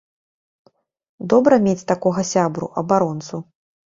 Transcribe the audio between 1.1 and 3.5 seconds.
Добра мець такога сябру-абаронцу!